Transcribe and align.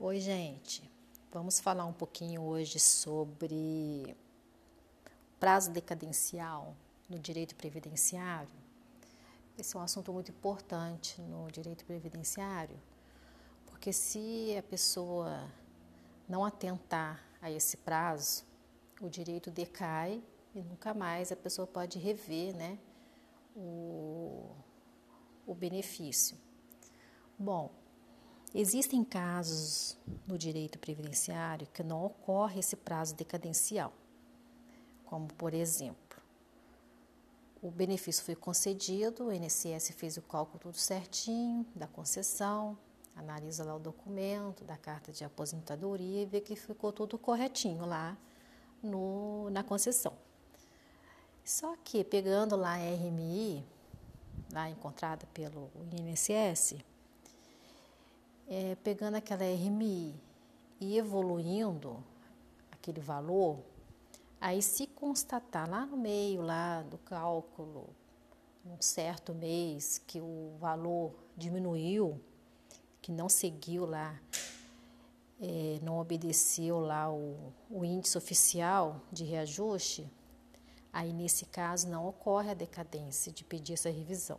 Oi, 0.00 0.18
gente. 0.18 0.82
Vamos 1.32 1.60
falar 1.60 1.84
um 1.84 1.92
pouquinho 1.92 2.42
hoje 2.42 2.80
sobre 2.80 4.16
prazo 5.38 5.70
decadencial 5.70 6.74
no 7.08 7.16
direito 7.16 7.54
previdenciário. 7.54 8.50
Esse 9.56 9.76
é 9.76 9.78
um 9.78 9.82
assunto 9.82 10.12
muito 10.12 10.32
importante 10.32 11.22
no 11.22 11.48
direito 11.48 11.84
previdenciário, 11.84 12.76
porque 13.66 13.92
se 13.92 14.56
a 14.58 14.64
pessoa 14.64 15.48
não 16.28 16.44
atentar 16.44 17.24
a 17.40 17.48
esse 17.48 17.76
prazo, 17.76 18.44
o 19.00 19.08
direito 19.08 19.48
decai 19.48 20.20
e 20.56 20.60
nunca 20.60 20.92
mais 20.92 21.30
a 21.30 21.36
pessoa 21.36 21.68
pode 21.68 22.00
rever 22.00 22.54
né, 22.54 22.80
o, 23.54 24.50
o 25.46 25.54
benefício. 25.54 26.36
Bom, 27.38 27.83
existem 28.54 29.02
casos 29.02 29.96
no 30.26 30.38
direito 30.38 30.78
previdenciário 30.78 31.66
que 31.74 31.82
não 31.82 32.04
ocorre 32.04 32.60
esse 32.60 32.76
prazo 32.76 33.14
decadencial, 33.14 33.92
como 35.04 35.26
por 35.34 35.52
exemplo, 35.52 36.22
o 37.60 37.70
benefício 37.70 38.22
foi 38.22 38.36
concedido, 38.36 39.24
o 39.24 39.32
INSS 39.32 39.90
fez 39.96 40.16
o 40.16 40.22
cálculo 40.22 40.58
tudo 40.58 40.76
certinho 40.76 41.66
da 41.74 41.86
concessão, 41.86 42.76
analisa 43.16 43.64
lá 43.64 43.74
o 43.74 43.78
documento 43.78 44.64
da 44.64 44.76
carta 44.76 45.10
de 45.10 45.24
aposentadoria 45.24 46.22
e 46.22 46.26
vê 46.26 46.40
que 46.40 46.54
ficou 46.56 46.92
tudo 46.92 47.16
corretinho 47.18 47.86
lá 47.86 48.16
no, 48.82 49.48
na 49.50 49.62
concessão. 49.62 50.12
Só 51.44 51.76
que 51.82 52.04
pegando 52.04 52.56
lá 52.56 52.74
a 52.74 52.76
RMI, 52.76 53.64
lá 54.52 54.68
encontrada 54.68 55.26
pelo 55.32 55.70
INSS, 55.92 56.76
é, 58.48 58.76
pegando 58.76 59.16
aquela 59.16 59.44
RMI 59.44 60.14
e 60.80 60.98
evoluindo 60.98 62.02
aquele 62.70 63.00
valor, 63.00 63.58
aí 64.40 64.60
se 64.60 64.86
constatar 64.86 65.68
lá 65.68 65.86
no 65.86 65.96
meio 65.96 66.42
lá 66.42 66.82
do 66.82 66.98
cálculo, 66.98 67.88
um 68.64 68.80
certo 68.80 69.34
mês 69.34 69.98
que 70.06 70.20
o 70.20 70.54
valor 70.58 71.14
diminuiu, 71.36 72.20
que 73.00 73.12
não 73.12 73.28
seguiu 73.28 73.84
lá, 73.86 74.18
é, 75.40 75.78
não 75.82 75.98
obedeceu 75.98 76.80
lá 76.80 77.12
o, 77.12 77.52
o 77.70 77.84
índice 77.84 78.16
oficial 78.16 79.00
de 79.12 79.24
reajuste, 79.24 80.10
aí 80.92 81.12
nesse 81.12 81.44
caso 81.46 81.88
não 81.88 82.08
ocorre 82.08 82.50
a 82.50 82.54
decadência 82.54 83.32
de 83.32 83.44
pedir 83.44 83.74
essa 83.74 83.90
revisão 83.90 84.38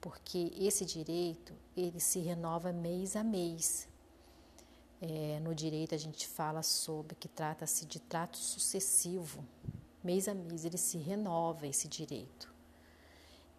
porque 0.00 0.52
esse 0.58 0.84
direito 0.84 1.52
ele 1.76 2.00
se 2.00 2.18
renova 2.20 2.72
mês 2.72 3.16
a 3.16 3.24
mês. 3.24 3.88
É, 5.00 5.38
no 5.40 5.54
direito 5.54 5.94
a 5.94 5.98
gente 5.98 6.26
fala 6.26 6.62
sobre 6.62 7.14
que 7.14 7.28
trata-se 7.28 7.84
de 7.84 8.00
trato 8.00 8.38
sucessivo. 8.38 9.44
Mês 10.02 10.28
a 10.28 10.34
mês 10.34 10.64
ele 10.64 10.78
se 10.78 10.98
renova 10.98 11.66
esse 11.66 11.88
direito, 11.88 12.52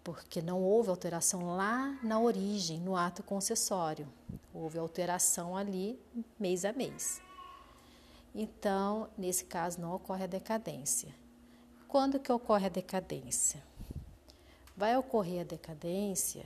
porque 0.03 0.41
não 0.41 0.63
houve 0.63 0.89
alteração 0.89 1.55
lá 1.55 1.99
na 2.01 2.19
origem, 2.19 2.79
no 2.79 2.95
ato 2.95 3.21
concessório. 3.21 4.07
Houve 4.53 4.79
alteração 4.79 5.57
ali 5.57 5.99
mês 6.39 6.63
a 6.63 6.71
mês. 6.71 7.21
Então, 8.33 9.09
nesse 9.17 9.45
caso, 9.45 9.81
não 9.81 9.93
ocorre 9.93 10.23
a 10.23 10.27
decadência. 10.27 11.13
Quando 11.87 12.19
que 12.19 12.31
ocorre 12.31 12.67
a 12.67 12.69
decadência? 12.69 13.63
Vai 14.77 14.95
ocorrer 14.95 15.41
a 15.41 15.43
decadência 15.43 16.45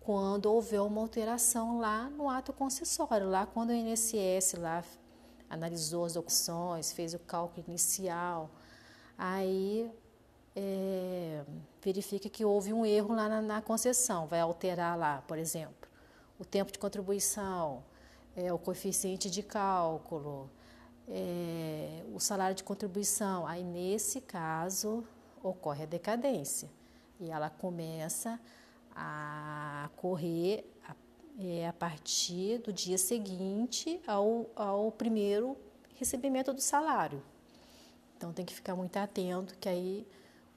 quando 0.00 0.46
houver 0.46 0.82
uma 0.82 1.00
alteração 1.00 1.78
lá 1.78 2.10
no 2.10 2.28
ato 2.28 2.52
concessório, 2.52 3.30
lá 3.30 3.46
quando 3.46 3.70
o 3.70 3.72
INSS 3.72 4.54
lá 4.58 4.82
analisou 5.48 6.04
as 6.04 6.16
opções, 6.16 6.90
fez 6.90 7.14
o 7.14 7.20
cálculo 7.20 7.64
inicial, 7.68 8.50
aí 9.16 9.88
é, 10.56 11.44
verifica 11.80 12.28
que 12.28 12.44
houve 12.44 12.72
um 12.72 12.84
erro 12.84 13.14
lá 13.14 13.28
na, 13.28 13.40
na, 13.40 13.62
concessão, 13.62 14.26
vai 14.26 14.40
alterar 14.40 14.98
lá, 14.98 15.22
por 15.28 15.38
exemplo, 15.38 15.88
o 16.40 16.44
tempo 16.44 16.72
de 16.72 16.80
contribuição, 16.80 17.84
é, 18.34 18.52
o 18.52 18.58
coeficiente 18.58 19.30
de 19.30 19.42
cálculo, 19.42 20.50
é, 21.08 22.02
o 22.12 22.18
salário 22.18 22.56
de 22.56 22.64
contribuição. 22.64 23.46
Aí, 23.46 23.62
nesse 23.62 24.20
caso, 24.20 25.04
ocorre 25.42 25.84
a 25.84 25.86
decadência 25.86 26.68
e 27.22 27.30
ela 27.30 27.48
começa 27.48 28.40
a 28.94 29.88
correr 29.96 30.68
a, 30.86 30.94
é, 31.38 31.68
a 31.68 31.72
partir 31.72 32.58
do 32.58 32.72
dia 32.72 32.98
seguinte 32.98 34.00
ao, 34.06 34.50
ao 34.56 34.90
primeiro 34.90 35.56
recebimento 35.94 36.52
do 36.52 36.60
salário. 36.60 37.22
Então 38.16 38.32
tem 38.32 38.44
que 38.44 38.52
ficar 38.52 38.74
muito 38.74 38.96
atento 38.96 39.56
que 39.58 39.68
aí 39.68 40.06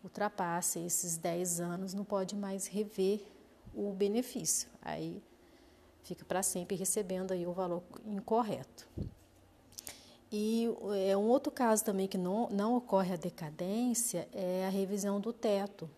ultrapassa 0.04 0.80
esses 0.80 1.18
10 1.18 1.60
anos, 1.60 1.94
não 1.94 2.04
pode 2.04 2.36
mais 2.36 2.68
rever 2.68 3.22
o 3.74 3.92
benefício. 3.92 4.70
Aí 4.82 5.22
fica 6.04 6.26
para 6.26 6.44
sempre 6.44 6.76
recebendo 6.76 7.32
aí 7.32 7.46
o 7.46 7.54
valor 7.54 7.84
incorreto. 8.06 8.88
E 10.32 10.68
é 11.08 11.16
um 11.16 11.28
outro 11.28 11.52
caso 11.52 11.84
também 11.84 12.08
que 12.08 12.18
não, 12.18 12.50
não 12.50 12.76
ocorre 12.76 13.14
a 13.14 13.16
decadência 13.16 14.28
é 14.34 14.66
a 14.66 14.70
revisão 14.70 15.20
do 15.20 15.32
teto 15.32 15.90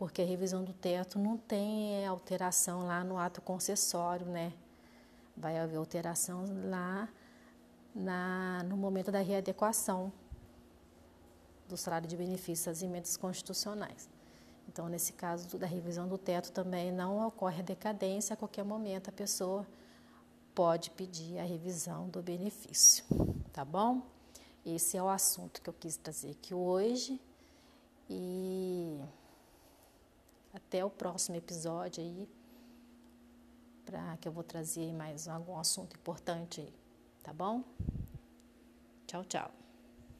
porque 0.00 0.22
a 0.22 0.24
revisão 0.24 0.64
do 0.64 0.72
teto 0.72 1.18
não 1.18 1.36
tem 1.36 2.06
alteração 2.06 2.86
lá 2.86 3.04
no 3.04 3.18
ato 3.18 3.42
concessório, 3.42 4.24
né? 4.24 4.50
Vai 5.36 5.58
haver 5.58 5.76
alteração 5.76 6.42
lá 6.70 7.06
na, 7.94 8.62
no 8.62 8.78
momento 8.78 9.12
da 9.12 9.20
readequação 9.20 10.10
do 11.68 11.76
salário 11.76 12.08
de 12.08 12.16
benefícios 12.16 12.66
às 12.66 12.82
emendas 12.82 13.14
constitucionais. 13.18 14.08
Então, 14.66 14.88
nesse 14.88 15.12
caso 15.12 15.58
da 15.58 15.66
revisão 15.66 16.08
do 16.08 16.16
teto 16.16 16.50
também 16.50 16.90
não 16.90 17.26
ocorre 17.26 17.60
a 17.60 17.62
decadência, 17.62 18.32
a 18.32 18.38
qualquer 18.38 18.64
momento 18.64 19.10
a 19.10 19.12
pessoa 19.12 19.66
pode 20.54 20.90
pedir 20.92 21.38
a 21.38 21.44
revisão 21.44 22.08
do 22.08 22.22
benefício, 22.22 23.04
tá 23.52 23.66
bom? 23.66 24.00
Esse 24.64 24.96
é 24.96 25.02
o 25.02 25.10
assunto 25.10 25.60
que 25.60 25.68
eu 25.68 25.74
quis 25.74 25.98
trazer 25.98 26.30
aqui 26.30 26.54
hoje 26.54 27.20
e 28.08 28.59
até 30.70 30.84
o 30.84 30.88
próximo 30.88 31.36
episódio 31.36 32.00
aí, 32.00 32.28
para 33.84 34.16
que 34.18 34.28
eu 34.28 34.32
vou 34.32 34.44
trazer 34.44 34.92
mais 34.92 35.26
algum 35.26 35.58
assunto 35.58 35.96
importante 35.96 36.60
aí, 36.60 36.72
tá 37.24 37.32
bom? 37.32 37.64
Tchau, 39.04 39.24
tchau. 39.24 39.69